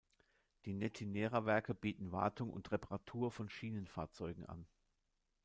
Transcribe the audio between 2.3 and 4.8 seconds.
und Reparatur von Schienenfahrzeugen an.